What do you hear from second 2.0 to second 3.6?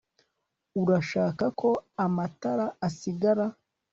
amatara asigara